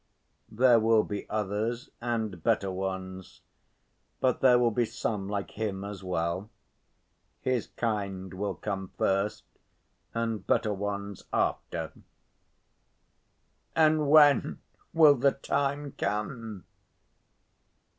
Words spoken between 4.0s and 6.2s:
But there will be some like him as